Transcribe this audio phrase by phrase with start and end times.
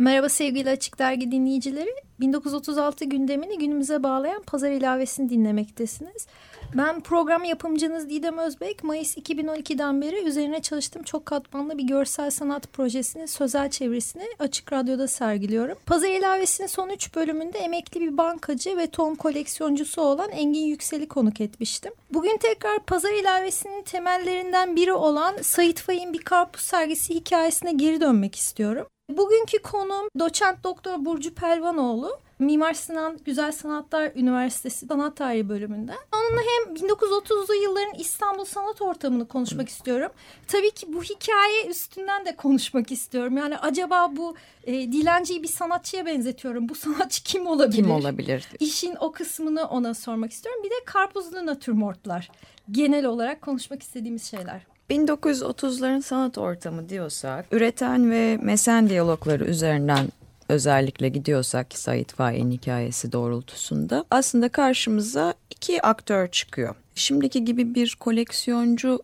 [0.00, 1.94] Merhaba sevgili Açık Dergi dinleyicileri.
[2.20, 6.26] 1936 gündemini günümüze bağlayan pazar ilavesini dinlemektesiniz.
[6.74, 8.84] Ben program yapımcınız Didem Özbek.
[8.84, 15.08] Mayıs 2012'den beri üzerine çalıştığım çok katmanlı bir görsel sanat projesinin sözel çevresini Açık Radyo'da
[15.08, 15.78] sergiliyorum.
[15.86, 21.40] Pazar ilavesinin son 3 bölümünde emekli bir bankacı ve ton koleksiyoncusu olan Engin Yüksel'i konuk
[21.40, 21.92] etmiştim.
[22.12, 28.36] Bugün tekrar pazar ilavesinin temellerinden biri olan Sait Faik'in bir karpuz sergisi hikayesine geri dönmek
[28.36, 28.86] istiyorum.
[29.16, 32.18] Bugünkü konum doçent doktor Burcu Pelvanoğlu.
[32.38, 35.96] Mimar Sinan Güzel Sanatlar Üniversitesi Sanat Tarihi bölümünden.
[36.14, 40.12] Onunla hem 1930'lu yılların İstanbul sanat ortamını konuşmak istiyorum.
[40.48, 43.36] Tabii ki bu hikaye üstünden de konuşmak istiyorum.
[43.36, 46.68] Yani acaba bu e, dilenciyi bir sanatçıya benzetiyorum.
[46.68, 47.76] Bu sanatçı kim olabilir?
[47.76, 48.48] Kim olabilir?
[48.60, 50.62] İşin o kısmını ona sormak istiyorum.
[50.64, 52.30] Bir de karpuzlu natürmortlar.
[52.70, 54.66] Genel olarak konuşmak istediğimiz şeyler.
[54.90, 60.08] 1930'ların sanat ortamı diyorsak, üreten ve mesen diyalogları üzerinden
[60.48, 66.74] özellikle gidiyorsak Sait Faik'in hikayesi doğrultusunda aslında karşımıza iki aktör çıkıyor.
[66.94, 69.00] Şimdiki gibi bir koleksiyoncu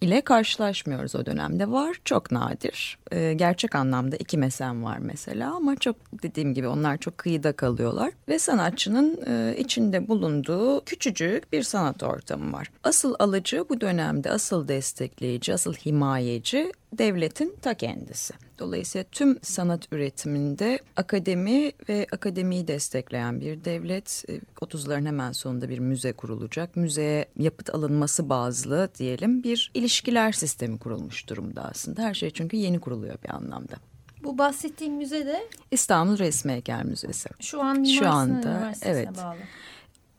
[0.00, 1.70] ile karşılaşmıyoruz o dönemde.
[1.70, 2.98] Var çok nadir.
[3.12, 8.12] E, gerçek anlamda iki mesen var mesela ama çok dediğim gibi onlar çok kıyıda kalıyorlar.
[8.28, 12.70] Ve sanatçının e, içinde bulunduğu küçücük bir sanat ortamı var.
[12.84, 18.34] Asıl alıcı bu dönemde asıl destekleyici, asıl himayeci devletin ta kendisi.
[18.58, 24.24] Dolayısıyla tüm sanat üretiminde akademi ve akademiyi destekleyen bir devlet
[24.60, 26.76] 30'ların e, hemen sonunda bir müze kurulacak.
[26.76, 32.02] Müzeye yapıt alınması bazlı diyelim bir ilişkiler sistemi kurulmuş durumda aslında.
[32.02, 33.76] Her şey çünkü yeni kuruluyor bir anlamda.
[34.24, 37.28] Bu bahsettiğim müze de İstanbul Resmi Heykel Müzesi.
[37.40, 39.08] Şu an Mimar Şu anda evet.
[39.16, 39.36] bağlı.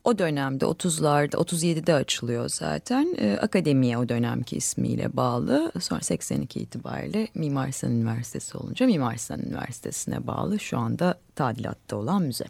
[0.10, 3.16] O dönemde 30'larda 37'de açılıyor zaten.
[3.18, 5.72] E, akademiye o dönemki ismiyle bağlı.
[5.80, 10.60] Sonra 82 itibariyle Mimar Sinan Üniversitesi olunca Mimar Sinan Üniversitesi'ne bağlı.
[10.60, 12.46] Şu anda tadilatta olan müze.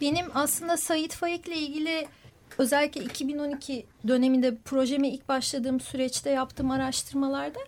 [0.00, 2.06] Benim aslında Sait Faik'le ilgili
[2.58, 7.60] özellikle 2012 döneminde projeme ilk başladığım süreçte yaptığım araştırmalarda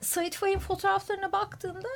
[0.00, 1.88] Sait Faik'in fotoğraflarına baktığımda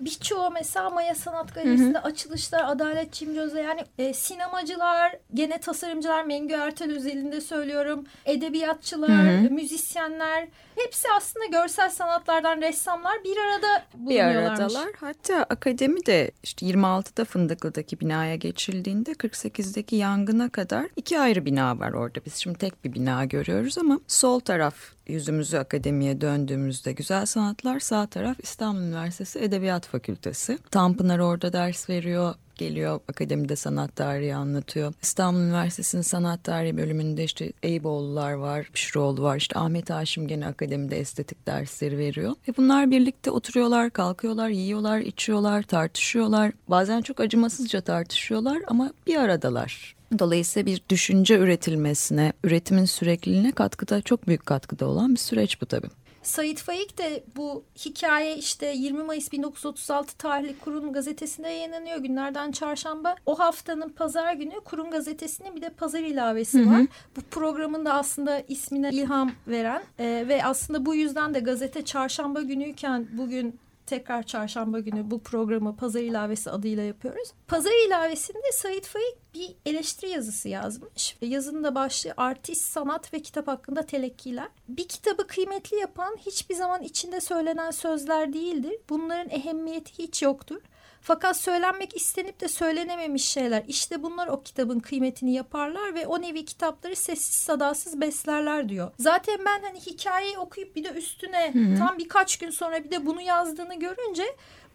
[0.00, 6.96] birçoğu mesela Maya Sanat Galerisi'nde açılışlar Adalet Cimcöz'e yani e, sinemacılar, gene tasarımcılar Mengü Ertel
[6.96, 8.04] özelinde söylüyorum.
[8.24, 9.50] Edebiyatçılar, hı hı.
[9.50, 14.88] müzisyenler hepsi aslında görsel sanatlardan ressamlar bir arada Bir aradalar.
[15.00, 21.92] Hatta akademi de işte 26'da Fındıklı'daki binaya geçildiğinde 48'deki yangına kadar iki ayrı bina var
[21.92, 22.18] orada.
[22.26, 28.06] Biz şimdi tek bir bina görüyoruz ama sol taraf yüzümüzü akademiye döndüğümüzde Güzel Sanatlar, sağ
[28.06, 30.58] taraf İstanbul Üniversitesi Edebiyat Fakültesi.
[30.70, 34.94] Tanpınar orada ders veriyor geliyor akademide sanat tarihi anlatıyor.
[35.02, 39.36] İstanbul Üniversitesi'nin sanat tarihi bölümünde işte Eyüboğlular var, Pişroğlu var.
[39.36, 42.32] işte Ahmet Haşim gene akademide estetik dersleri veriyor.
[42.48, 46.52] Ve bunlar birlikte oturuyorlar, kalkıyorlar, yiyorlar, içiyorlar, tartışıyorlar.
[46.68, 49.95] Bazen çok acımasızca tartışıyorlar ama bir aradalar.
[50.18, 55.88] Dolayısıyla bir düşünce üretilmesine, üretimin sürekliliğine katkıda çok büyük katkıda olan bir süreç bu tabii.
[56.26, 63.14] Sait Faik de bu hikaye işte 20 Mayıs 1936 tarihli Kurum gazetesinde yayınlanıyor günlerden çarşamba.
[63.26, 66.70] O haftanın pazar günü Kurum gazetesinin bir de pazar ilavesi hı hı.
[66.70, 66.86] var.
[67.16, 72.42] Bu programın da aslında ismine ilham veren e, ve aslında bu yüzden de gazete çarşamba
[72.42, 77.32] günüyken bugün tekrar çarşamba günü bu programı Pazar ilavesi adıyla yapıyoruz.
[77.48, 81.16] Pazar ilavesinde Sait Faik bir eleştiri yazısı yazmış.
[81.20, 84.48] Yazının da başlığı artist, sanat ve kitap hakkında telekkiler.
[84.68, 88.78] Bir kitabı kıymetli yapan hiçbir zaman içinde söylenen sözler değildir.
[88.88, 90.60] Bunların ehemmiyeti hiç yoktur.
[91.06, 93.64] Fakat söylenmek istenip de söylenememiş şeyler.
[93.68, 98.90] İşte bunlar o kitabın kıymetini yaparlar ve o nevi kitapları sessiz sadasız beslerler diyor.
[98.98, 101.78] Zaten ben hani hikayeyi okuyup bir de üstüne hı hı.
[101.78, 104.24] tam birkaç gün sonra bir de bunu yazdığını görünce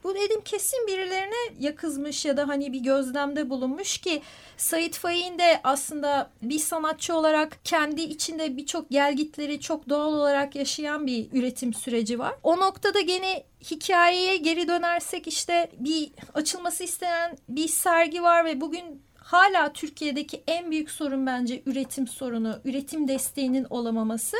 [0.03, 4.21] bu dedim kesin birilerine yakızmış ya da hani bir gözlemde bulunmuş ki
[4.57, 11.07] Sait Faik'in de aslında bir sanatçı olarak kendi içinde birçok gelgitleri çok doğal olarak yaşayan
[11.07, 12.33] bir üretim süreci var.
[12.43, 19.01] O noktada gene hikayeye geri dönersek işte bir açılması istenen bir sergi var ve bugün
[19.15, 24.37] hala Türkiye'deki en büyük sorun bence üretim sorunu, üretim desteğinin olamaması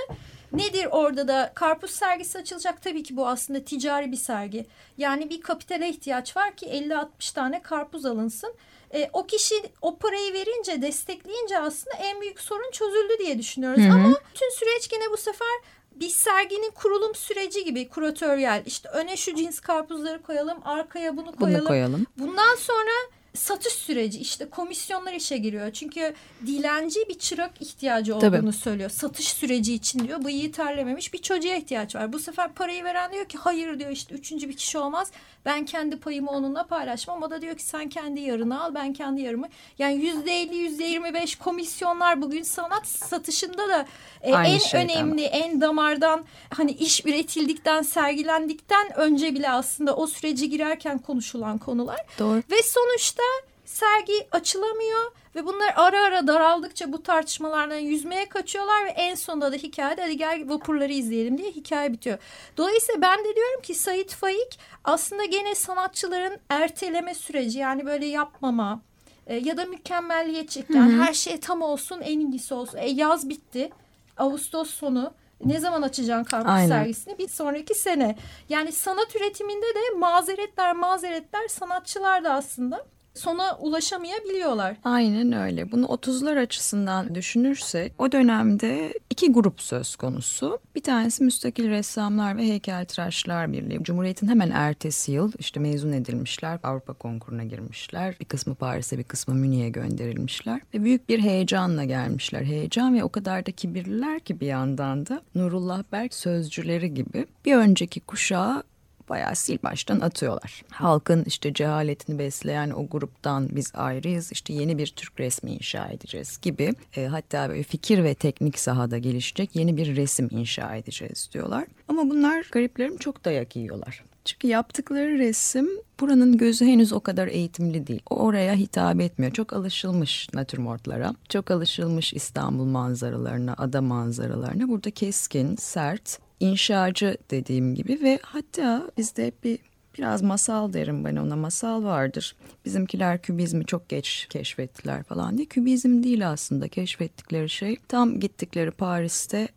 [0.54, 4.66] Nedir orada da karpuz sergisi açılacak tabii ki bu aslında ticari bir sergi.
[4.98, 8.54] Yani bir kapitale ihtiyaç var ki 50-60 tane karpuz alınsın.
[8.94, 13.84] E, o kişi o parayı verince destekleyince aslında en büyük sorun çözüldü diye düşünüyoruz.
[13.84, 13.94] Hı hı.
[13.94, 15.58] Ama tüm süreç gene bu sefer
[15.92, 18.64] bir serginin kurulum süreci gibi kuratöriyel.
[18.66, 21.60] İşte öne şu cins karpuzları koyalım, arkaya bunu koyalım.
[21.60, 22.06] Bunu koyalım.
[22.18, 22.92] Bundan sonra
[23.34, 25.72] satış süreci işte komisyonlar işe giriyor.
[25.74, 26.14] Çünkü
[26.48, 28.54] dilenci bir çırak ihtiyacı olduğunu Tabii.
[28.54, 28.90] söylüyor.
[28.90, 30.24] Satış süreci için diyor.
[30.24, 32.14] Bıyığı terlememiş bir çocuğa ihtiyaç var.
[32.14, 35.12] Bu sefer parayı veren diyor ki hayır diyor işte üçüncü bir kişi olmaz.
[35.46, 37.24] Ben kendi payımı onunla paylaşmam.
[37.24, 39.48] O da diyor ki sen kendi yarını al ben kendi yarımı.
[39.80, 43.86] Yani yüzde elli yüzde yirmi beş komisyonlar bugün sanat satışında da
[44.22, 44.90] e, Aynı en şeyden.
[44.90, 52.00] önemli en damardan hani iş üretildikten sergilendikten önce bile aslında o sürece girerken konuşulan konular.
[52.20, 52.38] Doğru.
[52.52, 53.21] Ve sonuçta
[53.66, 59.56] sergi açılamıyor ve bunlar ara ara daraldıkça bu tartışmalardan yüzmeye kaçıyorlar ve en sonunda da
[59.56, 62.18] hikayede hadi gel vapurları izleyelim diye hikaye bitiyor.
[62.58, 68.82] Dolayısıyla ben de diyorum ki Sait Faik aslında gene sanatçıların erteleme süreci yani böyle yapmama
[69.28, 72.78] e, ya da mükemmelliyetçi yani her şey tam olsun en iyisi olsun.
[72.78, 73.70] E, yaz bitti
[74.18, 75.14] Ağustos sonu
[75.46, 76.68] ne zaman açacaksın karpuz Aynen.
[76.68, 77.18] sergisini?
[77.18, 78.16] Bir sonraki sene.
[78.50, 84.78] Yani sanat üretiminde de mazeretler mazeretler sanatçılar da aslında sona ulaşamayabiliyorlar.
[84.84, 85.72] Aynen öyle.
[85.72, 90.60] Bunu 30'lar açısından düşünürsek o dönemde iki grup söz konusu.
[90.76, 93.84] Bir tanesi Müstakil Ressamlar ve Heykeltıraşlar Birliği.
[93.84, 96.60] Cumhuriyet'in hemen ertesi yıl işte mezun edilmişler.
[96.64, 98.16] Avrupa konkuruna girmişler.
[98.20, 100.62] Bir kısmı Paris'e bir kısmı Münih'e gönderilmişler.
[100.74, 102.42] Ve büyük bir heyecanla gelmişler.
[102.42, 107.56] Heyecan ve o kadar da kibirliler ki bir yandan da Nurullah Berk sözcüleri gibi bir
[107.56, 108.64] önceki kuşağı
[109.12, 110.64] bayağı sil baştan atıyorlar.
[110.70, 116.40] Halkın işte cehaletini besleyen o gruptan biz ayrıyız işte yeni bir Türk resmi inşa edeceğiz
[116.42, 121.66] gibi e, hatta böyle fikir ve teknik sahada gelişecek yeni bir resim inşa edeceğiz diyorlar.
[121.88, 124.04] Ama bunlar gariplerim çok dayak yiyorlar.
[124.26, 125.70] Çünkü yaptıkları resim
[126.00, 128.02] buranın gözü henüz o kadar eğitimli değil.
[128.10, 129.34] Oraya hitap etmiyor.
[129.34, 131.14] Çok alışılmış natürmortlara.
[131.30, 134.70] Çok alışılmış İstanbul manzaralarına, ada manzaralarına.
[134.70, 139.60] Burada keskin, sert, inşacı dediğim gibi ve hatta bizde bir
[139.98, 142.36] biraz masal derim ben ona masal vardır.
[142.66, 145.46] Bizimkiler kübizmi çok geç keşfettiler falan diye.
[145.46, 147.78] Kübizm değil aslında keşfettikleri şey.
[147.88, 149.48] Tam gittikleri Paris'te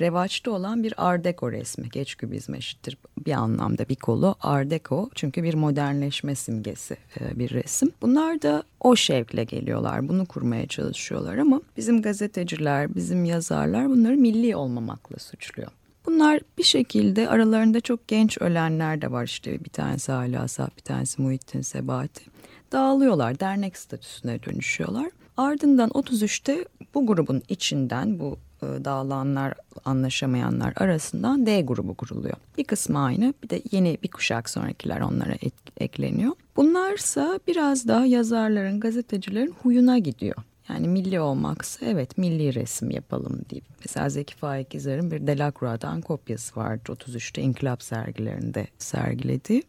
[0.00, 1.88] revaçta olan bir Art Deco resmi.
[1.88, 7.50] Geç kübizm eşittir bir anlamda bir kolu Art Deco çünkü bir modernleşme simgesi e, bir
[7.50, 7.90] resim.
[8.02, 10.08] Bunlar da o şevkle geliyorlar.
[10.08, 15.77] Bunu kurmaya çalışıyorlar ama bizim gazeteciler, bizim yazarlar bunları milli olmamakla suçluyor.
[16.08, 20.82] Bunlar bir şekilde aralarında çok genç ölenler de var işte bir tanesi Hala Asaf, bir
[20.82, 22.24] tanesi Muhittin Sebati.
[22.72, 25.10] Dağılıyorlar, dernek statüsüne dönüşüyorlar.
[25.36, 26.64] Ardından 33'te
[26.94, 32.36] bu grubun içinden bu e, dağılanlar, anlaşamayanlar arasından D grubu kuruluyor.
[32.58, 36.32] Bir kısmı aynı, bir de yeni bir kuşak sonrakiler onlara ek- ekleniyor.
[36.56, 40.36] Bunlarsa biraz daha yazarların, gazetecilerin huyuna gidiyor.
[40.68, 43.64] Yani milli olmaksa evet milli resim yapalım deyip.
[43.80, 49.62] Mesela Zeki Faik İzer'in bir Delacroix'dan kopyası vardı 33'te İnkılap sergilerinde sergilediği.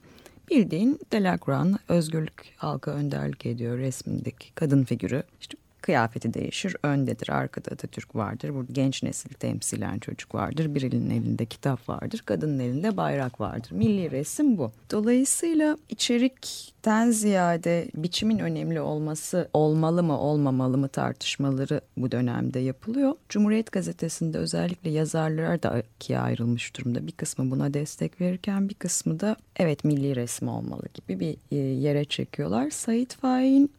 [0.50, 5.24] Bildiğin Delacroix'ın özgürlük halka önderlik ediyor resmindeki kadın figürü.
[5.42, 8.54] İşte kıyafeti değişir, öndedir, arkada Atatürk vardır.
[8.54, 10.76] Burada genç nesil temsilen çocuk vardır.
[10.76, 13.72] Birinin elinde kitap vardır, kadının elinde bayrak vardır.
[13.72, 14.72] Milli resim bu.
[14.92, 23.14] Dolayısıyla içerikten ziyade biçimin önemli olması olmalı mı olmamalı mı tartışmaları bu dönemde yapılıyor.
[23.30, 27.08] Cumhuriyet Gazetesi'nde özellikle yazarlar da ikiye ayrılmış durumda.
[27.08, 31.56] Bir kısmı buna destek verirken bir kısmı da evet milli resim olmalı gibi bir e,
[31.56, 32.70] yere çekiyorlar.
[32.70, 33.72] Sait Faik'in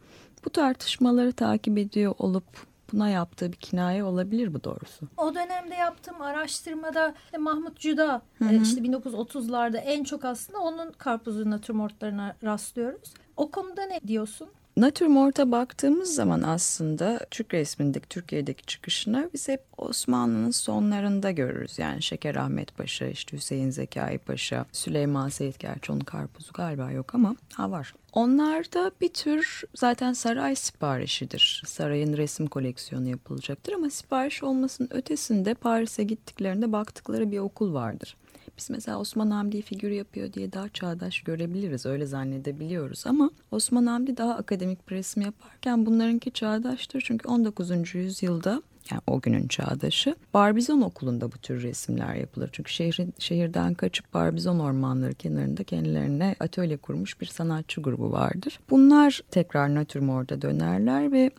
[0.44, 2.44] bu tartışmaları takip ediyor olup
[2.92, 5.09] buna yaptığı bir kinaye olabilir bu doğrusu.
[5.16, 11.50] O dönemde yaptığım araştırmada işte Mahmut Cüda e, işte 1930'larda en çok aslında onun karpuzlu
[11.50, 13.14] natürmortlarına rastlıyoruz.
[13.37, 14.49] O konuda ne diyorsun?
[14.76, 21.78] Natürmort'a baktığımız zaman aslında Türk resmindeki Türkiye'deki çıkışını biz hep Osmanlı'nın sonlarında görürüz.
[21.78, 27.14] Yani Şeker Ahmet Paşa, işte Hüseyin Zekai Paşa, Süleyman Seyit gerçi onun karpuzu galiba yok
[27.14, 27.94] ama ha var.
[28.12, 31.62] Onlar da bir tür zaten saray siparişidir.
[31.66, 38.16] Sarayın resim koleksiyonu yapılacaktır ama sipariş olmasının ötesinde Paris'e gittiklerinde baktıkları bir okul vardır.
[38.59, 41.87] Biz mesela Osman Hamdi figür yapıyor diye daha çağdaş görebiliriz.
[41.87, 47.02] Öyle zannedebiliyoruz ama Osman Hamdi daha akademik bir resim yaparken bunlarınki çağdaştır.
[47.07, 47.95] Çünkü 19.
[47.95, 52.50] yüzyılda yani o günün çağdaşı Barbizon okulunda bu tür resimler yapılır.
[52.52, 58.61] Çünkü şehrin, şehirden kaçıp Barbizon ormanları kenarında kendilerine atölye kurmuş bir sanatçı grubu vardır.
[58.71, 61.30] Bunlar tekrar natürmorda dönerler ve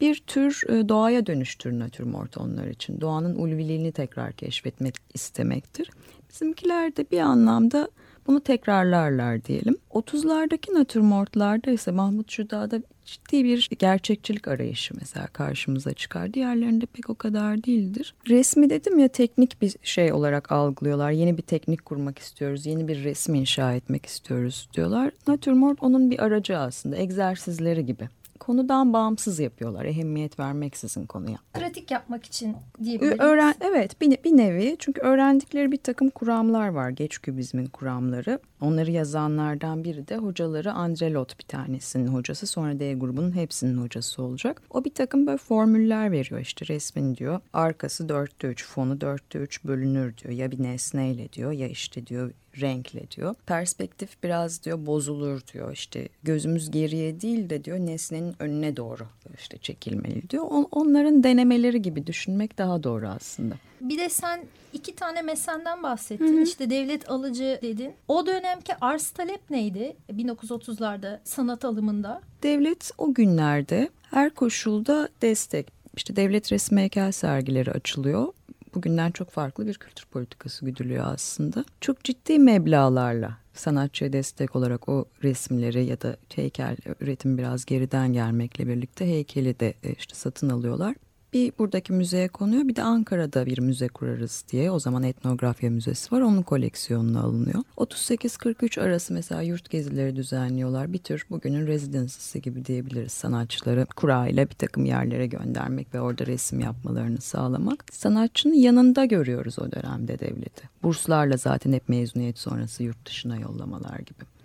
[0.00, 3.00] bir tür e, doğaya dönüştür natürmort onlar için.
[3.00, 5.90] Doğanın ulviliğini tekrar keşfetmek istemektir.
[6.30, 7.88] Bizimkiler de bir anlamda
[8.26, 9.76] bunu tekrarlarlar diyelim.
[9.90, 16.34] 30'lardaki natürmortlarda ise Mahmut Şuda'da ciddi bir gerçekçilik arayışı mesela karşımıza çıkar.
[16.34, 18.14] Diğerlerinde pek o kadar değildir.
[18.28, 21.10] Resmi dedim ya teknik bir şey olarak algılıyorlar.
[21.10, 25.10] Yeni bir teknik kurmak istiyoruz, yeni bir resim inşa etmek istiyoruz diyorlar.
[25.26, 29.84] Natürmort onun bir aracı aslında, egzersizleri gibi konudan bağımsız yapıyorlar.
[29.84, 31.38] Ehemmiyet vermeksizin konuya.
[31.52, 33.20] Pratik yapmak için diyebiliriz.
[33.20, 36.90] Öğren, evet bir, bir nevi çünkü öğrendikleri bir takım kuramlar var.
[36.90, 38.38] Geç kübizmin kuramları.
[38.60, 42.46] Onları yazanlardan biri de hocaları Andrelot bir tanesinin hocası.
[42.46, 44.62] Sonra D grubunun hepsinin hocası olacak.
[44.70, 47.40] O bir takım böyle formüller veriyor işte resmin diyor.
[47.52, 50.34] Arkası dörtte üç, fonu dörtte üç bölünür diyor.
[50.34, 53.34] Ya bir nesneyle diyor ya işte diyor renkle diyor.
[53.46, 55.72] Perspektif biraz diyor bozulur diyor.
[55.72, 59.06] İşte gözümüz geriye değil de diyor nesnenin önüne doğru
[59.38, 60.44] işte çekilmeli diyor.
[60.50, 63.54] On, onların denemeleri gibi düşünmek daha doğru aslında.
[63.80, 64.40] Bir de sen
[64.72, 66.36] iki tane mesenden bahsettin.
[66.36, 66.42] Hı hı.
[66.42, 67.92] İşte devlet alıcı dedin.
[68.08, 72.20] O dönemki arz talep neydi 1930'larda sanat alımında?
[72.42, 75.76] Devlet o günlerde her koşulda destek.
[75.96, 78.32] İşte devlet resmi heykel sergileri açılıyor
[78.76, 81.64] bugünden çok farklı bir kültür politikası güdülüyor aslında.
[81.80, 88.66] Çok ciddi meblalarla sanatçıya destek olarak o resimleri ya da heykel üretim biraz geriden gelmekle
[88.68, 90.94] birlikte heykeli de e, işte satın alıyorlar
[91.36, 96.14] bir buradaki müzeye konuyor bir de Ankara'da bir müze kurarız diye o zaman etnografya müzesi
[96.14, 97.62] var onun koleksiyonuna alınıyor.
[97.76, 104.50] 38-43 arası mesela yurt gezileri düzenliyorlar bir tür bugünün rezidansisi gibi diyebiliriz sanatçıları kura ile
[104.50, 107.84] bir takım yerlere göndermek ve orada resim yapmalarını sağlamak.
[107.92, 110.68] Sanatçının yanında görüyoruz o dönemde devleti.
[110.82, 114.35] Burslarla zaten hep mezuniyet sonrası yurt dışına yollamalar gibi.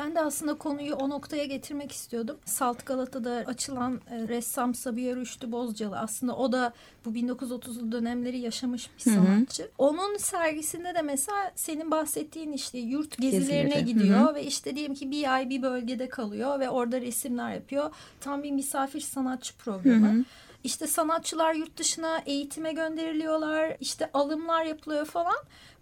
[0.00, 2.36] Ben de aslında konuyu o noktaya getirmek istiyordum.
[2.44, 6.72] Salt Galata'da açılan e, ressam Sabiha Rüştü Bozcalı aslında o da
[7.04, 9.62] bu 1930'lu dönemleri yaşamış bir sanatçı.
[9.62, 9.70] Hı hı.
[9.78, 13.84] Onun sergisinde de mesela senin bahsettiğin işte yurt gezilerine Gezileri.
[13.84, 14.34] gidiyor hı hı.
[14.34, 17.90] ve işte diyelim ki bir ay bir bölgede kalıyor ve orada resimler yapıyor.
[18.20, 20.08] Tam bir misafir sanatçı programı.
[20.08, 20.24] Hı hı.
[20.64, 25.36] İşte sanatçılar yurt dışına eğitime gönderiliyorlar, işte alımlar yapılıyor falan.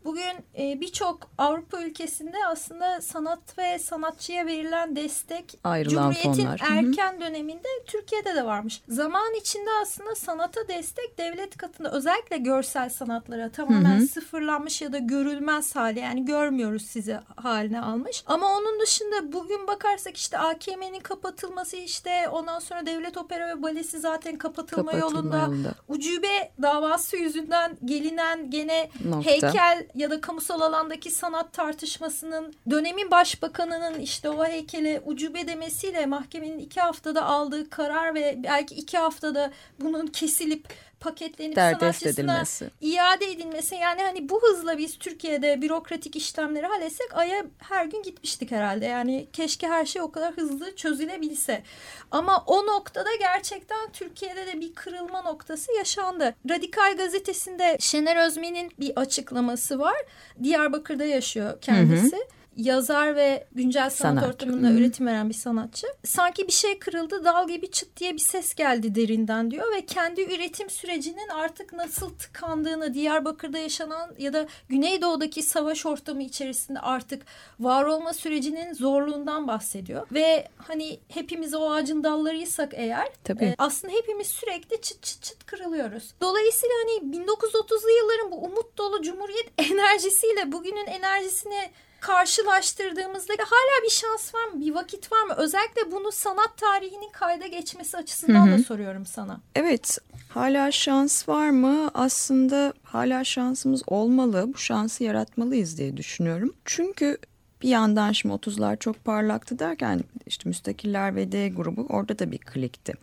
[0.05, 6.61] Bugün e, birçok Avrupa ülkesinde aslında sanat ve sanatçıya verilen destek Ayrılan Cumhuriyet'in fonlar.
[6.71, 8.83] erken döneminde Türkiye'de de varmış.
[8.89, 14.07] Zaman içinde aslında sanata destek devlet katında özellikle görsel sanatlara tamamen Hı-hı.
[14.07, 18.23] sıfırlanmış ya da görülmez hale yani görmüyoruz sizi haline almış.
[18.27, 24.01] Ama onun dışında bugün bakarsak işte AKM'nin kapatılması işte ondan sonra devlet opera ve balesi
[24.01, 25.39] zaten kapatılma, kapatılma yolunda.
[25.39, 25.75] yolunda.
[25.89, 29.31] Ucube davası yüzünden gelinen gene Nokta.
[29.31, 36.59] heykel ya da kamusal alandaki sanat tartışmasının dönemin başbakanının işte o heykele ucube demesiyle mahkemenin
[36.59, 40.67] iki haftada aldığı karar ve belki iki haftada bunun kesilip
[41.01, 42.71] paketlenip Derdest sanatçısına edilmesi.
[42.81, 43.75] iade edilmesi.
[43.75, 48.87] Yani hani bu hızla biz Türkiye'de bürokratik işlemleri halletsek Ay'a her gün gitmiştik herhalde.
[48.87, 51.63] Yani keşke her şey o kadar hızlı çözülebilse.
[52.11, 56.35] Ama o noktada gerçekten Türkiye'de de bir kırılma noktası yaşandı.
[56.51, 59.97] Radikal gazetesinde Şener Özmen'in bir açıklaması var.
[60.43, 62.17] Diyarbakır'da yaşıyor kendisi.
[62.17, 64.35] Hı hı yazar ve güncel sanat, sanat.
[64.35, 64.79] ortamında hmm.
[64.79, 65.87] üretim veren bir sanatçı.
[66.05, 70.23] Sanki bir şey kırıldı dal gibi çıt diye bir ses geldi derinden diyor ve kendi
[70.23, 77.23] üretim sürecinin artık nasıl tıkandığını Diyarbakır'da yaşanan ya da Güneydoğu'daki savaş ortamı içerisinde artık
[77.61, 80.07] var olma sürecinin zorluğundan bahsediyor.
[80.13, 83.45] Ve hani hepimiz o ağacın dallarıysak eğer Tabii.
[83.45, 86.15] E, aslında hepimiz sürekli çıt çıt çıt kırılıyoruz.
[86.21, 94.35] Dolayısıyla hani 1930'lu yılların bu umut dolu cumhuriyet enerjisiyle bugünün enerjisini karşılaştırdığımızda hala bir şans
[94.35, 94.61] var mı?
[94.61, 95.35] Bir vakit var mı?
[95.37, 98.59] Özellikle bunu sanat tarihinin kayda geçmesi açısından hı hı.
[98.59, 99.41] da soruyorum sana.
[99.55, 99.99] Evet.
[100.29, 101.91] Hala şans var mı?
[101.95, 104.45] Aslında hala şansımız olmalı.
[104.55, 106.55] Bu şansı yaratmalıyız diye düşünüyorum.
[106.65, 107.19] Çünkü
[107.63, 112.39] bir yandan şimdi 30'lar çok parlaktı derken işte Müstakiller ve D grubu orada da bir
[112.39, 112.95] klikti.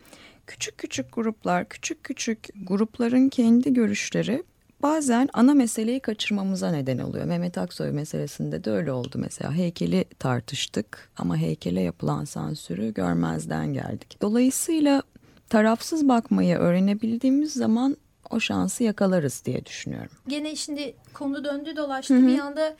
[0.46, 4.42] Küçük küçük gruplar, küçük küçük grupların kendi görüşleri
[4.82, 7.24] bazen ana meseleyi kaçırmamıza neden oluyor.
[7.24, 9.52] Mehmet Aksoy meselesinde de öyle oldu mesela.
[9.52, 14.18] Heykeli tartıştık ama heykele yapılan sansürü görmezden geldik.
[14.22, 15.02] Dolayısıyla
[15.48, 17.96] tarafsız bakmayı öğrenebildiğimiz zaman
[18.30, 20.12] o şansı yakalarız diye düşünüyorum.
[20.28, 22.26] Gene şimdi konu döndü dolaştı Hı -hı.
[22.26, 22.76] bir anda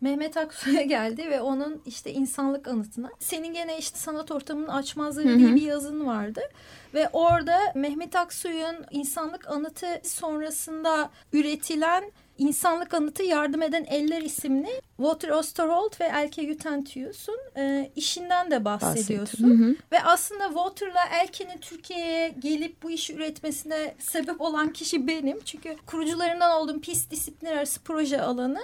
[0.00, 3.10] Mehmet Aksu'ya geldi ve onun işte insanlık anıtına.
[3.18, 6.40] Senin gene işte sanat ortamının açmazları diye bir yazın vardı.
[6.94, 15.28] Ve orada Mehmet Aksu'nun insanlık anıtı sonrasında üretilen İnsanlık Anıtı Yardım Eden Eller isimli Walter
[15.28, 19.50] Osterholt ve Elke Utentius'un e, işinden de bahsediyorsun.
[19.50, 19.76] Hı hı.
[19.92, 25.40] Ve aslında Walter'la Elke'nin Türkiye'ye gelip bu işi üretmesine sebep olan kişi benim.
[25.44, 28.60] Çünkü kurucularından olduğum PIS disiplinler arası proje alanı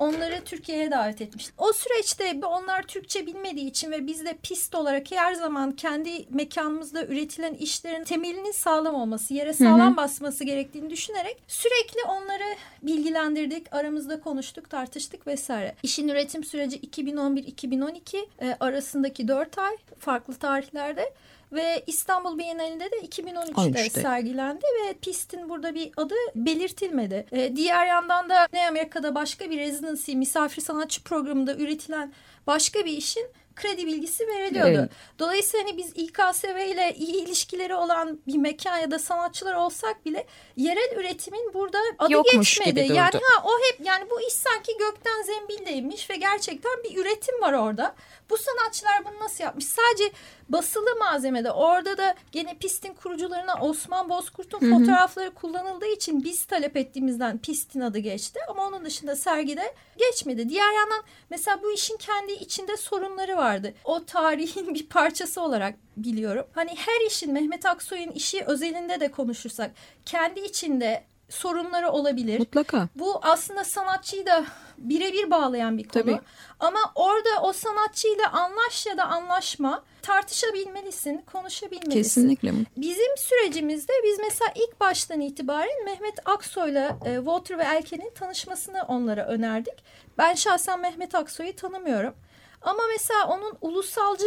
[0.00, 1.54] onları Türkiye'ye davet etmiştim.
[1.58, 7.04] O süreçte onlar Türkçe bilmediği için ve biz de pist olarak her zaman kendi mekanımızda
[7.06, 14.70] üretilen işlerin temelinin sağlam olması, yere sağlam basması gerektiğini düşünerek sürekli onları bilgilendirdik, aramızda konuştuk,
[14.70, 15.74] tartıştık vesaire.
[15.82, 21.12] İşin üretim süreci 2011-2012 e, arasındaki 4 ay farklı tarihlerde
[21.52, 24.00] ve İstanbul Bienalinde de 2013'te 13'te.
[24.00, 27.26] sergilendi ve pistin burada bir adı belirtilmedi.
[27.32, 32.12] Ee, diğer yandan da Güney Amerika'da başka bir residency misafir sanatçı programında üretilen
[32.46, 33.26] başka bir işin
[33.56, 34.78] kredi bilgisi veriliyordu.
[34.78, 34.90] Evet.
[35.18, 40.26] Dolayısıyla hani biz İKSV ile iyi ilişkileri olan bir mekan ya da sanatçılar olsak bile
[40.56, 42.84] yerel üretimin burada adı Yokmuş geçmedi.
[42.84, 42.96] gibi.
[42.96, 47.52] Yani ha o hep yani bu iş sanki gökten zembildeymiş ve gerçekten bir üretim var
[47.52, 47.94] orada.
[48.30, 49.64] Bu sanatçılar bunu nasıl yapmış?
[49.66, 50.12] Sadece
[50.52, 57.38] basılı malzemede orada da gene pistin kurucularına Osman Bozkurt'un fotoğrafları kullanıldığı için biz talep ettiğimizden
[57.38, 58.40] pistin adı geçti.
[58.48, 60.48] Ama onun dışında sergide geçmedi.
[60.48, 63.74] Diğer yandan mesela bu işin kendi içinde sorunları vardı.
[63.84, 66.46] O tarihin bir parçası olarak biliyorum.
[66.54, 69.70] Hani her işin Mehmet Aksoy'un işi özelinde de konuşursak
[70.04, 72.38] kendi içinde sorunları olabilir.
[72.38, 72.88] Mutlaka.
[72.94, 74.44] Bu aslında sanatçıyı da
[74.78, 76.02] birebir bağlayan bir konu.
[76.02, 76.20] Tabii.
[76.60, 82.02] Ama orada o sanatçıyla anlaş ya da anlaşma tartışabilmelisin, konuşabilmelisin.
[82.02, 82.52] Kesinlikle.
[82.76, 89.26] Bizim sürecimizde biz mesela ilk baştan itibaren Mehmet Aksoy'la e, Walter ve Elke'nin tanışmasını onlara
[89.26, 89.74] önerdik.
[90.18, 92.14] Ben şahsen Mehmet Aksoy'u tanımıyorum.
[92.62, 94.26] Ama mesela onun ulusalcı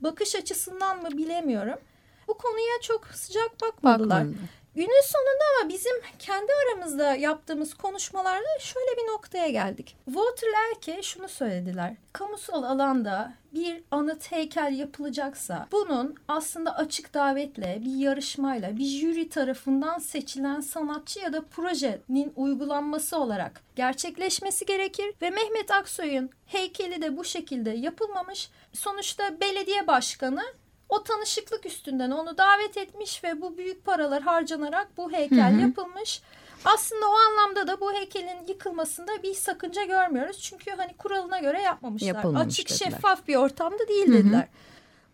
[0.00, 1.78] bakış açısından mı bilemiyorum.
[2.28, 4.20] Bu konuya çok sıcak bakmadılar.
[4.20, 4.61] Bakmadılar.
[4.74, 9.96] Günün sonunda ama bizim kendi aramızda yaptığımız konuşmalarda şöyle bir noktaya geldik.
[10.04, 11.96] Walter Elke şunu söylediler.
[12.12, 19.98] Kamusal alanda bir anıt heykel yapılacaksa bunun aslında açık davetle, bir yarışmayla, bir jüri tarafından
[19.98, 27.24] seçilen sanatçı ya da projenin uygulanması olarak gerçekleşmesi gerekir ve Mehmet Aksoy'un heykeli de bu
[27.24, 28.50] şekilde yapılmamış.
[28.72, 30.42] Sonuçta belediye başkanı
[30.92, 35.60] o tanışıklık üstünden onu davet etmiş ve bu büyük paralar harcanarak bu heykel Hı hı.
[35.60, 36.22] yapılmış.
[36.64, 40.38] Aslında o anlamda da bu heykelin yıkılmasında bir sakınca görmüyoruz.
[40.38, 42.06] Çünkü hani kuralına göre yapmamışlar.
[42.06, 42.90] Yapılmamış Açık dediler.
[42.90, 44.14] şeffaf bir ortamda değil Hı hı.
[44.14, 44.48] dediler.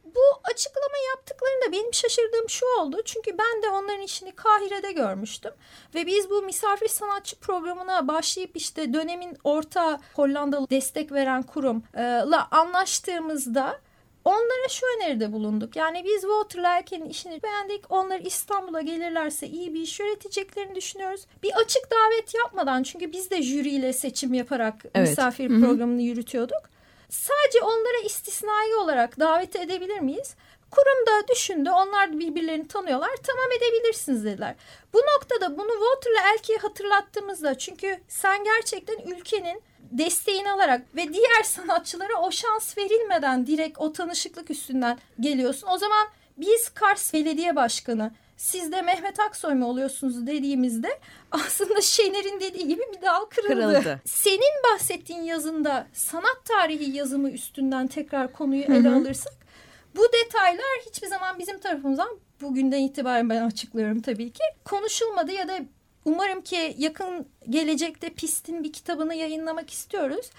[0.04, 3.02] Bu açıklama yaptıklarında benim şaşırdığım şu oldu.
[3.04, 5.52] Çünkü ben de onların işini Kahire'de görmüştüm.
[5.94, 13.80] Ve biz bu misafir sanatçı programına başlayıp işte dönemin orta Hollandalı destek veren kurumla anlaştığımızda
[14.28, 15.76] onlara şu öneride bulunduk.
[15.76, 17.84] Yani biz Walter Lerke'nin işini beğendik.
[17.90, 21.26] Onlar İstanbul'a gelirlerse iyi bir iş yöneteceklerini düşünüyoruz.
[21.42, 25.08] Bir açık davet yapmadan çünkü biz de jüriyle seçim yaparak Evet.
[25.08, 26.62] misafir programını yürütüyorduk.
[27.08, 30.34] Sadece onlara istisnai olarak davet edebilir miyiz?
[30.70, 31.70] Kurum da düşündü.
[31.70, 33.10] Onlar da birbirlerini tanıyorlar.
[33.26, 34.54] Tamam edebilirsiniz dediler.
[34.92, 42.20] Bu noktada bunu Walter'la Elke'ye hatırlattığımızda çünkü sen gerçekten ülkenin desteğini alarak ve diğer sanatçılara
[42.22, 45.68] o şans verilmeden direkt o tanışıklık üstünden geliyorsun.
[45.70, 50.98] O zaman biz Kars Belediye Başkanı siz de Mehmet Aksoy mu oluyorsunuz dediğimizde
[51.30, 53.54] aslında Şener'in dediği gibi bir dal kırıldı.
[53.54, 54.00] Kırıldı.
[54.04, 58.96] Senin bahsettiğin yazında sanat tarihi yazımı üstünden tekrar konuyu ele Hı hı.
[58.96, 59.32] alırsak
[59.96, 62.08] bu detaylar hiçbir zaman bizim tarafımızdan
[62.40, 65.58] bugünden itibaren ben açıklıyorum tabii ki konuşulmadı ya da
[66.08, 70.30] umarım ki yakın gelecekte pistin bir kitabını yayınlamak istiyoruz.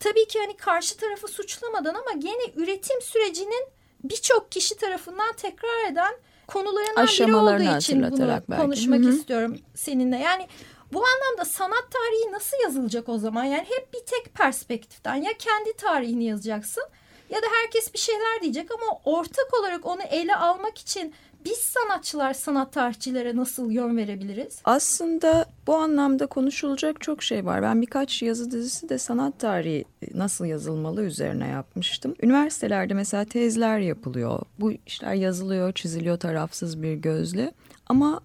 [0.00, 3.68] Tabii ki hani karşı tarafı suçlamadan ama gene üretim sürecinin
[4.04, 6.14] birçok kişi tarafından tekrar eden
[6.46, 8.62] konularından biri olduğu için bunu belki.
[8.62, 9.10] konuşmak Hı hı.
[9.10, 10.16] istiyorum seninle.
[10.16, 10.46] Yani
[10.92, 13.44] bu anlamda sanat tarihi nasıl yazılacak o zaman?
[13.44, 16.84] Yani hep bir tek perspektiften ya kendi tarihini yazacaksın
[17.30, 21.14] ya da herkes bir şeyler diyecek ama ortak olarak onu ele almak için
[21.44, 24.60] biz sanatçılar sanat tarihçilere nasıl yön verebiliriz?
[24.64, 27.62] Aslında bu anlamda konuşulacak çok şey var.
[27.62, 32.14] Ben birkaç yazı dizisi de sanat tarihi nasıl yazılmalı üzerine yapmıştım.
[32.22, 34.40] Üniversitelerde mesela tezler yapılıyor.
[34.60, 37.52] Bu işler yazılıyor, çiziliyor tarafsız bir gözle.
[37.86, 38.20] Ama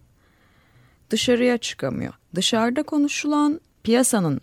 [1.10, 2.14] dışarıya çıkamıyor.
[2.36, 4.42] Dışarıda konuşulan piyasanın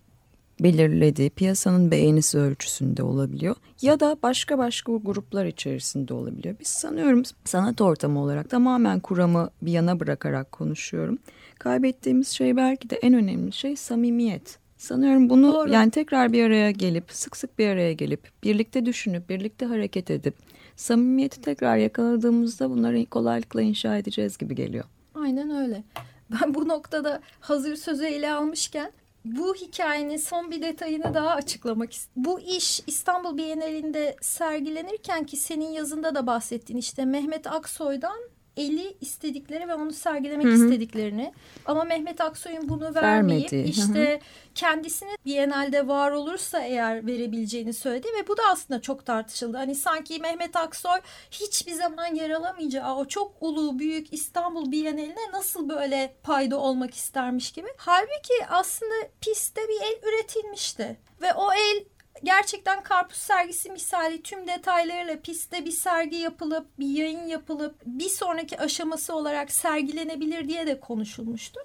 [0.63, 3.57] belirlediği, piyasanın beğenisi ölçüsünde olabiliyor.
[3.83, 6.57] Ya da başka başka gruplar içerisinde olabiliyor.
[6.61, 11.19] Biz sanıyorum sanat ortamı olarak tamamen kuramı bir yana bırakarak konuşuyorum.
[11.59, 14.59] Kaybettiğimiz şey belki de en önemli şey samimiyet.
[14.77, 15.73] Sanıyorum bunu Doğru.
[15.73, 20.35] yani tekrar bir araya gelip sık sık bir araya gelip birlikte düşünüp birlikte hareket edip
[20.77, 24.85] samimiyeti tekrar yakaladığımızda bunları kolaylıkla inşa edeceğiz gibi geliyor.
[25.15, 25.85] Aynen öyle.
[26.31, 28.93] Ben bu noktada hazır sözü ele almışken
[29.25, 32.33] bu hikayenin son bir detayını daha açıklamak istiyorum.
[32.33, 38.21] Bu iş İstanbul Bienalinde sergilenirken ki senin yazında da bahsettin işte Mehmet Aksoy'dan
[38.57, 40.55] eli istedikleri ve onu sergilemek Hı hı.
[40.55, 41.33] istediklerini
[41.67, 43.57] ama Mehmet Aksoy'un bunu vermeyip Vermedi.
[43.57, 43.71] Hı hı.
[43.71, 44.21] işte
[44.55, 49.57] kendisini Biennale'de var olursa eğer verebileceğini söyledi ve bu da aslında çok tartışıldı.
[49.57, 55.69] Hani sanki Mehmet Aksoy hiçbir zaman yer alamayacağı o çok ulu büyük İstanbul Bienali'ne nasıl
[55.69, 57.69] böyle payda olmak istermiş gibi.
[57.77, 61.85] Halbuki aslında pistte bir el üretilmişti ve o el
[62.25, 68.59] gerçekten karpuz sergisi misali tüm detaylarıyla pistte bir sergi yapılıp bir yayın yapılıp bir sonraki
[68.61, 71.61] aşaması olarak sergilenebilir diye de konuşulmuştu.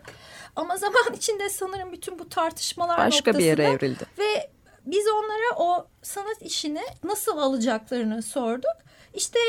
[0.56, 4.06] Ama zaman içinde sanırım bütün bu tartışmalar Başka bir yere evrildi.
[4.18, 4.50] ve
[4.86, 8.76] biz onlara o sanat işini nasıl alacaklarını sorduk.
[9.13, 9.39] İşte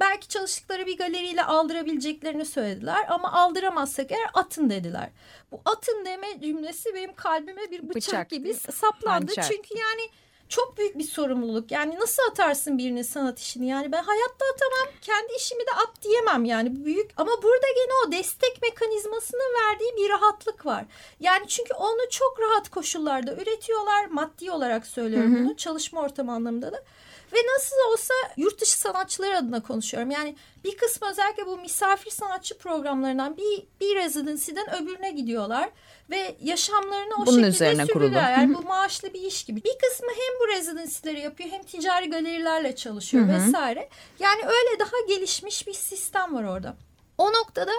[0.00, 5.10] belki çalıştıkları bir galeriyle aldırabileceklerini söylediler ama aldıramazsak eğer atın dediler.
[5.52, 9.26] Bu atın deme cümlesi benim kalbime bir bıçak, Bıçak gibi saplandı.
[9.26, 9.42] Hançer.
[9.42, 10.10] Çünkü yani
[10.48, 11.70] çok büyük bir sorumluluk.
[11.70, 13.66] Yani nasıl atarsın birinin sanat işini?
[13.66, 14.94] Yani ben hayatta atamam.
[15.02, 17.10] Kendi işimi de at diyemem yani büyük.
[17.16, 20.84] Ama burada gene o destek mekanizmasının verdiği bir rahatlık var.
[21.20, 24.06] Yani çünkü onu çok rahat koşullarda üretiyorlar.
[24.06, 25.44] Maddi olarak söylüyorum Hı hı.
[25.44, 25.56] bunu.
[25.56, 26.84] Çalışma ortamı anlamında da.
[27.32, 30.10] Ve nasıl olsa yurt dışı sanatçılar adına konuşuyorum.
[30.10, 35.70] Yani bir kısmı özellikle bu misafir sanatçı programlarından bir, bir residency'den öbürüne gidiyorlar.
[36.10, 38.04] Ve yaşamlarını o Bunun şekilde üzerine kurulu.
[38.04, 38.30] sürdürüyorlar.
[38.30, 39.64] Yani bu maaşlı bir iş gibi.
[39.64, 43.46] Bir kısmı hem bu residency'leri yapıyor hem ticari galerilerle çalışıyor Hı hı.
[43.46, 43.88] vesaire.
[44.20, 46.76] Yani öyle daha gelişmiş bir sistem var orada.
[47.18, 47.72] O noktada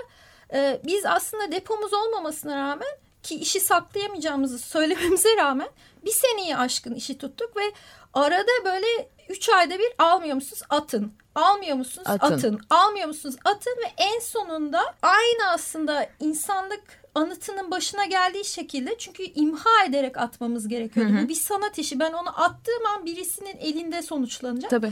[0.53, 2.87] e, biz aslında depomuz olmamasına rağmen
[3.23, 5.69] ki işi saklayamayacağımızı söylememize rağmen
[6.05, 7.71] bir seneyi aşkın işi tuttuk ve
[8.13, 11.13] arada böyle üç ayda bir almıyor musunuz atın.
[11.35, 12.33] Almıyor musunuz Atın.
[12.33, 12.61] atın.
[12.69, 16.83] Almıyor musunuz atın ve en sonunda aynı aslında insanlık
[17.15, 21.13] anıtının başına geldiği şekilde çünkü imha ederek atmamız gerekiyordu.
[21.13, 21.25] Hı hı.
[21.25, 21.99] Bu bir sanat işi.
[21.99, 24.69] Ben onu attığım an birisinin elinde sonuçlanacak.
[24.69, 24.91] Tabii.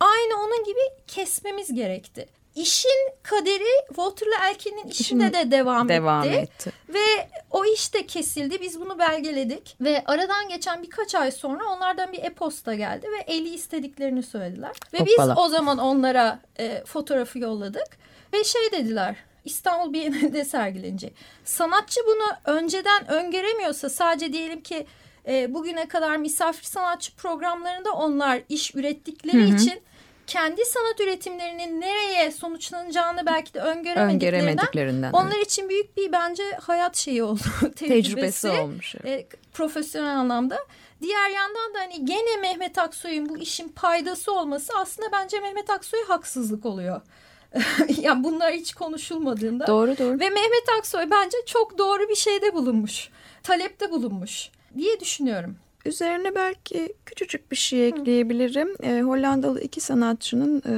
[0.00, 2.28] Aynı onun gibi kesmemiz gerekti.
[2.56, 6.36] İşin kaderi Walter'la Elkin'in işinde İşin de devam, Devam etti.
[6.36, 6.72] etti.
[6.88, 8.60] Ve o iş de kesildi.
[8.60, 9.76] Biz bunu belgeledik.
[9.80, 14.76] Ve aradan geçen birkaç ay sonra onlardan bir e-posta geldi ve eli istediklerini söylediler.
[14.92, 15.32] Ve Hoppala.
[15.36, 17.88] biz o zaman onlara e, fotoğrafı yolladık.
[18.32, 19.16] Ve şey dediler.
[19.44, 21.14] İstanbul Bienalinde sergilenecek.
[21.44, 24.86] Sanatçı bunu önceden öngöremiyorsa sadece diyelim ki
[25.28, 29.56] e, bugüne kadar misafir sanatçı programlarında onlar iş ürettikleri Hı hı.
[29.56, 29.80] için
[30.26, 35.12] kendi sanat üretimlerinin nereye sonuçlanacağını belki de öngöremediklerinden Öngöremediklerinden.
[35.12, 37.40] onlar için büyük bir bence hayat şeyi oldu.
[37.60, 38.94] Tecrübesi, tecrübesi olmuş.
[39.04, 40.58] e, profesyonel anlamda.
[41.02, 46.08] Diğer yandan da hani gene Mehmet Aksoy'un bu işin paydası olması aslında bence Mehmet Aksoy'a
[46.08, 47.00] haksızlık oluyor.
[48.00, 49.66] yani bunlar hiç konuşulmadığında.
[49.66, 50.20] Doğru doğru.
[50.20, 53.08] Ve Mehmet Aksoy bence çok doğru bir şeyde bulunmuş.
[53.42, 55.56] Talepte bulunmuş diye düşünüyorum.
[55.86, 58.68] Üzerine belki küçücük bir şey ekleyebilirim.
[58.82, 60.74] E, Hollandalı iki sanatçının e,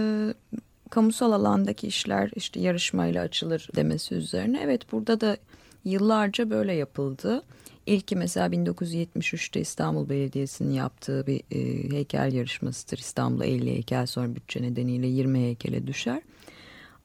[0.91, 4.61] kamusal alandaki işler işte yarışmayla açılır demesi üzerine.
[4.65, 5.37] Evet burada da
[5.85, 7.43] yıllarca böyle yapıldı.
[7.87, 12.99] İlki mesela 1973'te İstanbul Belediyesi'nin yaptığı bir e, heykel yarışmasıdır.
[12.99, 16.23] İstanbul'a 50 heykel sonra bütçe nedeniyle 20 heykele düşer.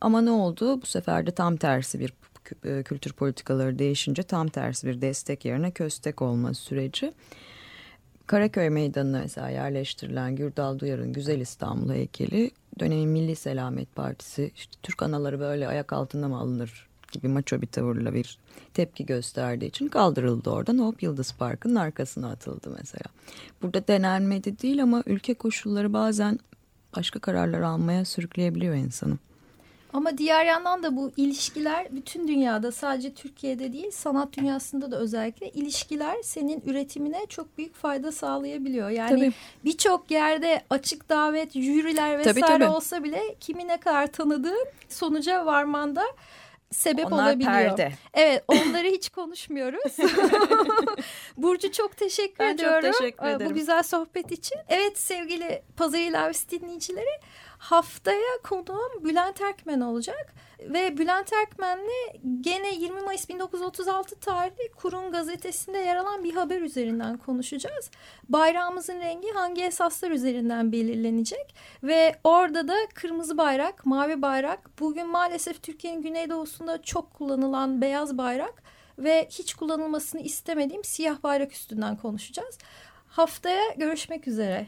[0.01, 0.81] Ama ne oldu?
[0.81, 2.13] Bu sefer de tam tersi bir
[2.65, 7.13] e, kültür politikaları değişince tam tersi bir destek yerine köstek olma süreci.
[8.27, 15.03] Karaköy Meydanı'na mesela yerleştirilen Gürdal Duyar'ın Güzel İstanbul heykeli dönemin Milli Selamet Partisi işte Türk
[15.03, 18.37] anaları böyle ayak altında mı alınır gibi maço bir tavırla bir
[18.73, 20.77] tepki gösterdiği için kaldırıldı oradan.
[20.77, 23.05] Hop Yıldız Parkı'nın arkasına atıldı mesela.
[23.61, 26.39] Burada denenmedi değil ama ülke koşulları bazen
[26.95, 29.17] başka kararlar almaya sürükleyebiliyor insanı.
[29.93, 35.49] Ama diğer yandan da bu ilişkiler bütün dünyada sadece Türkiye'de değil sanat dünyasında da özellikle
[35.49, 38.89] ilişkiler senin üretimine çok büyük fayda sağlayabiliyor.
[38.89, 39.33] Yani Tabii.
[39.65, 42.75] birçok yerde açık davet, jüriler Tabii, vesaire tabii.
[42.75, 46.03] olsa bile kimi ne kadar tanıdığın sonuca varmanda
[46.71, 47.51] sebep Onlar olabiliyor.
[47.51, 47.91] perde.
[48.13, 49.97] Evet onları hiç konuşmuyoruz.
[51.37, 52.91] Burcu çok teşekkür Ben çok ediyorum.
[52.99, 53.51] teşekkür e, ederim.
[53.51, 54.57] Bu güzel sohbet için.
[54.67, 57.19] Evet sevgili Pazar İlavesi dinleyicileri
[57.63, 60.33] haftaya konuğum Bülent Erkmen olacak.
[60.59, 67.17] Ve Bülent Erkmen'le gene 20 Mayıs 1936 tarihli Kur'un gazetesinde yer alan bir haber üzerinden
[67.17, 67.91] konuşacağız.
[68.29, 71.55] Bayrağımızın rengi hangi esaslar üzerinden belirlenecek?
[71.83, 78.63] Ve orada da kırmızı bayrak, mavi bayrak, bugün maalesef Türkiye'nin güneydoğusunda çok kullanılan beyaz bayrak
[78.97, 82.57] ve hiç kullanılmasını istemediğim siyah bayrak üstünden konuşacağız.
[83.07, 84.67] Haftaya görüşmek üzere.